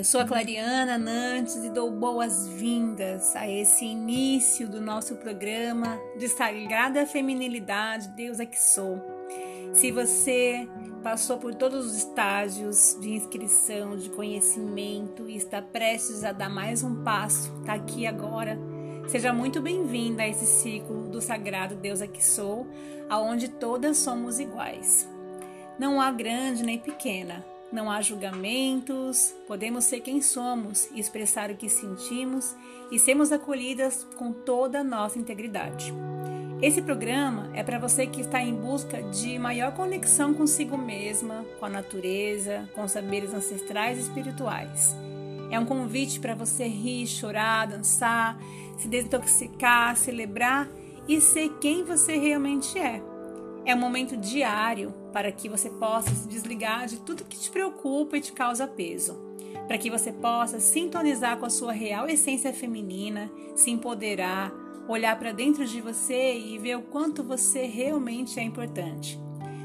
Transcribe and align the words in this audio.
Eu 0.00 0.04
sou 0.04 0.22
a 0.22 0.24
Clariana 0.24 0.96
Nantes 0.96 1.56
e 1.56 1.68
dou 1.68 1.90
boas-vindas 1.90 3.36
a 3.36 3.46
esse 3.46 3.84
início 3.84 4.66
do 4.66 4.80
nosso 4.80 5.16
programa 5.16 6.00
de 6.16 6.26
Sagrada 6.26 7.04
Feminilidade, 7.04 8.08
Deus 8.08 8.40
é 8.40 8.46
que 8.46 8.58
sou. 8.58 8.98
Se 9.74 9.92
você 9.92 10.66
passou 11.02 11.36
por 11.36 11.54
todos 11.54 11.84
os 11.84 11.96
estágios 11.98 12.96
de 12.98 13.10
inscrição, 13.10 13.94
de 13.94 14.08
conhecimento 14.08 15.28
e 15.28 15.36
está 15.36 15.60
prestes 15.60 16.24
a 16.24 16.32
dar 16.32 16.48
mais 16.48 16.82
um 16.82 17.04
passo, 17.04 17.54
está 17.60 17.74
aqui 17.74 18.06
agora, 18.06 18.58
seja 19.06 19.34
muito 19.34 19.60
bem-vinda 19.60 20.22
a 20.22 20.28
esse 20.28 20.46
ciclo 20.46 21.10
do 21.10 21.20
Sagrado 21.20 21.74
Deus 21.74 22.00
é 22.00 22.06
que 22.06 22.24
sou, 22.24 22.66
aonde 23.06 23.48
todas 23.48 23.98
somos 23.98 24.40
iguais. 24.40 25.06
Não 25.78 26.00
há 26.00 26.10
grande 26.10 26.62
nem 26.62 26.78
pequena, 26.78 27.44
não 27.72 27.90
há 27.90 28.02
julgamentos, 28.02 29.34
podemos 29.46 29.84
ser 29.84 30.00
quem 30.00 30.20
somos 30.20 30.88
expressar 30.94 31.50
o 31.50 31.56
que 31.56 31.68
sentimos 31.68 32.56
e 32.90 32.98
sermos 32.98 33.30
acolhidas 33.30 34.06
com 34.16 34.32
toda 34.32 34.80
a 34.80 34.84
nossa 34.84 35.18
integridade. 35.18 35.94
Esse 36.60 36.82
programa 36.82 37.50
é 37.54 37.62
para 37.62 37.78
você 37.78 38.06
que 38.06 38.20
está 38.20 38.42
em 38.42 38.54
busca 38.54 39.02
de 39.02 39.38
maior 39.38 39.72
conexão 39.72 40.34
consigo 40.34 40.76
mesma, 40.76 41.44
com 41.58 41.64
a 41.64 41.70
natureza, 41.70 42.68
com 42.74 42.82
os 42.82 42.92
saberes 42.92 43.32
ancestrais 43.32 43.98
e 43.98 44.02
espirituais. 44.02 44.94
É 45.50 45.58
um 45.58 45.64
convite 45.64 46.20
para 46.20 46.34
você 46.34 46.66
rir, 46.66 47.06
chorar, 47.06 47.66
dançar, 47.66 48.38
se 48.76 48.88
desintoxicar, 48.88 49.96
celebrar 49.96 50.68
e 51.08 51.20
ser 51.20 51.48
quem 51.60 51.82
você 51.82 52.16
realmente 52.16 52.78
é. 52.78 53.02
É 53.64 53.74
um 53.74 53.78
momento 53.78 54.16
diário 54.16 54.94
para 55.10 55.30
que 55.32 55.48
você 55.48 55.68
possa 55.68 56.14
se 56.14 56.28
desligar 56.28 56.86
de 56.86 56.98
tudo 57.00 57.24
que 57.24 57.38
te 57.38 57.50
preocupa 57.50 58.16
e 58.16 58.20
te 58.20 58.32
causa 58.32 58.66
peso, 58.66 59.18
para 59.66 59.78
que 59.78 59.90
você 59.90 60.12
possa 60.12 60.60
sintonizar 60.60 61.36
com 61.38 61.46
a 61.46 61.50
sua 61.50 61.72
real 61.72 62.08
essência 62.08 62.52
feminina, 62.52 63.30
se 63.54 63.70
empoderar, 63.70 64.52
olhar 64.88 65.18
para 65.18 65.32
dentro 65.32 65.64
de 65.66 65.80
você 65.80 66.38
e 66.38 66.58
ver 66.58 66.76
o 66.76 66.82
quanto 66.82 67.22
você 67.22 67.66
realmente 67.66 68.40
é 68.40 68.42
importante. 68.42 69.18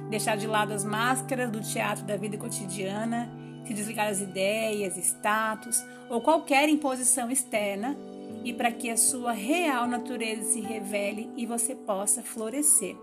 Deixar 0.09 0.38
de 0.38 0.45
lado 0.45 0.71
as 0.71 0.85
máscaras 0.85 1.49
do 1.49 1.61
teatro 1.61 2.05
da 2.05 2.16
vida 2.16 2.38
cotidiana, 2.38 3.31
se 3.66 3.73
desligar 3.73 4.09
das 4.09 4.21
ideias, 4.21 4.97
status 4.97 5.83
ou 6.09 6.21
qualquer 6.21 6.69
imposição 6.69 7.31
externa 7.31 7.97
e 8.43 8.53
para 8.53 8.71
que 8.71 8.91
a 8.91 8.97
sua 8.97 9.31
real 9.31 9.88
natureza 9.88 10.43
se 10.43 10.61
revele 10.61 11.31
e 11.35 11.47
você 11.47 11.73
possa 11.73 12.21
florescer. 12.21 12.95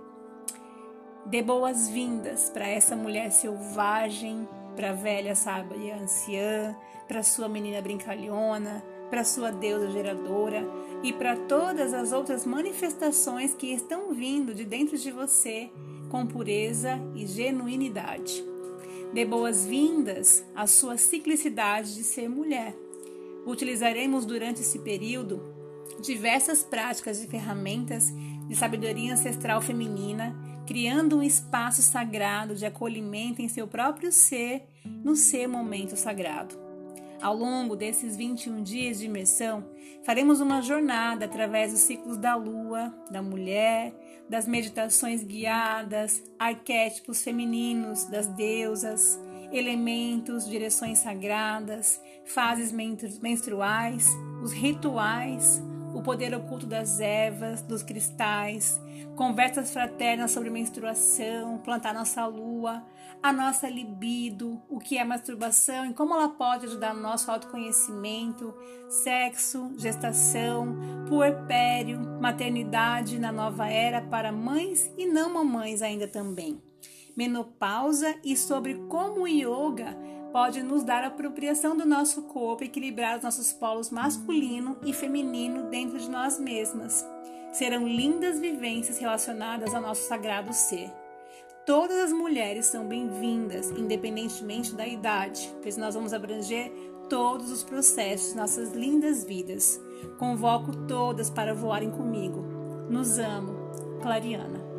Dê 1.25 1.41
boas-vindas 1.41 2.51
para 2.51 2.67
essa 2.67 2.97
mulher 2.97 3.31
selvagem, 3.31 4.47
para 4.75 4.91
a 4.91 4.95
velha 4.95 5.34
sábia 5.34 5.97
anciã, 5.97 6.77
para 7.06 7.23
sua 7.23 7.48
menina 7.48 7.81
brincalhona, 7.81 8.83
para 9.09 9.23
sua 9.23 9.53
deusa 9.53 9.91
geradora 9.91 10.67
e 11.03 11.12
para 11.12 11.37
todas 11.37 11.95
as 11.95 12.12
outras 12.12 12.45
manifestações 12.45 13.55
que 13.55 13.73
estão 13.73 14.12
vindo 14.12 14.53
de 14.53 14.64
dentro 14.64 14.98
de 14.98 15.12
você 15.12 15.70
com 16.11 16.27
pureza 16.27 16.98
e 17.14 17.27
genuinidade. 17.27 18.45
Dê 19.14 19.25
boas-vindas 19.25 20.45
à 20.55 20.67
sua 20.67 20.97
ciclicidade 20.97 21.95
de 21.95 22.03
ser 22.03 22.29
mulher. 22.29 22.75
Utilizaremos 23.47 24.25
durante 24.25 24.61
esse 24.61 24.79
período 24.81 25.41
diversas 26.01 26.64
práticas 26.64 27.23
e 27.23 27.27
ferramentas 27.27 28.11
de 28.48 28.57
sabedoria 28.57 29.12
ancestral 29.12 29.61
feminina 29.61 30.34
criando 30.67 31.19
um 31.19 31.23
espaço 31.23 31.83
sagrado 31.83 32.55
de 32.55 32.67
acolhimento 32.67 33.43
em 33.43 33.49
seu 33.49 33.67
próprio 33.67 34.13
ser, 34.13 34.65
no 34.85 35.17
seu 35.17 35.49
momento 35.49 35.97
sagrado. 35.97 36.61
Ao 37.21 37.37
longo 37.37 37.77
desses 37.77 38.17
21 38.17 38.63
dias 38.65 38.99
de 38.99 39.07
imersão, 39.07 39.64
faremos 40.05 40.41
uma 40.41 40.61
jornada 40.61 41.25
através 41.27 41.70
dos 41.70 41.83
ciclos 41.83 42.17
da 42.17 42.35
lua, 42.35 42.92
da 43.13 43.23
mulher, 43.23 43.95
das 44.29 44.48
meditações 44.48 45.23
guiadas, 45.23 46.20
arquétipos 46.36 47.23
femininos 47.23 48.07
das 48.07 48.27
deusas, 48.27 49.20
elementos, 49.53 50.48
direções 50.48 50.98
sagradas, 50.98 52.01
fases 52.25 52.73
menstruais, 52.73 54.09
os 54.42 54.51
rituais, 54.51 55.63
o 55.95 56.03
poder 56.03 56.35
oculto 56.35 56.67
das 56.67 57.01
ervas, 57.01 57.63
dos 57.63 57.83
cristais, 57.83 58.80
conversas 59.17 59.73
fraternas 59.73 60.30
sobre 60.30 60.51
menstruação, 60.51 61.58
plantar 61.58 61.95
nossa 61.95 62.27
lua, 62.27 62.83
a 63.23 63.33
nossa 63.33 63.69
libido, 63.69 64.61
o 64.69 64.79
que 64.79 64.98
é 64.98 65.05
masturbação 65.05 65.86
e 65.86 65.95
como 65.95 66.14
ela 66.14 66.29
pode 66.29 66.67
ajudar 66.67 66.95
no 66.95 67.01
nosso 67.01 67.30
autoconhecimento, 67.30 68.55
sexo, 68.89 69.73
gestação, 69.77 70.77
puerpério, 71.08 72.01
maternidade 72.20 73.19
na 73.19 73.30
nova 73.30 73.69
era 73.69 74.01
para 74.01 74.33
mães 74.33 74.91
e 74.98 75.07
não 75.07 75.33
mamães 75.33 75.83
ainda 75.83 76.09
também. 76.09 76.61
Menopausa 77.17 78.14
e 78.24 78.36
sobre 78.36 78.74
como 78.89 79.23
o 79.23 79.29
yoga 79.29 79.97
pode 80.33 80.63
nos 80.63 80.83
dar 80.83 81.05
a 81.05 81.09
apropriação 81.09 81.77
do 81.77 81.85
nosso 81.85 82.23
corpo, 82.23 82.65
equilibrar 82.65 83.19
os 83.19 83.23
nossos 83.23 83.53
polos 83.53 83.91
masculino 83.91 84.77
e 84.85 84.93
feminino 84.93 85.65
dentro 85.65 85.98
de 85.98 86.11
nós 86.11 86.39
mesmas. 86.41 87.07
Serão 87.53 87.87
lindas 87.87 88.41
vivências 88.41 88.98
relacionadas 88.98 89.75
ao 89.75 89.83
nosso 89.83 90.09
sagrado 90.09 90.53
ser. 90.55 90.91
Todas 91.67 91.97
as 91.98 92.13
mulheres 92.13 92.67
são 92.67 92.89
bem-vindas, 92.89 93.71
independentemente 93.71 94.75
da 94.75 94.87
idade, 94.87 95.55
pois 95.63 95.77
nós 95.77 95.95
vamos 95.95 96.13
abranger 96.13 96.73
todos 97.09 97.53
os 97.53 97.63
processos 97.63 98.31
de 98.31 98.37
nossas 98.37 98.73
lindas 98.73 99.23
vidas. 99.23 99.79
Convoco 100.19 100.75
todas 100.89 101.29
para 101.29 101.55
voarem 101.55 101.91
comigo. 101.91 102.41
Nos 102.89 103.19
amo, 103.19 103.53
Clariana. 104.01 104.72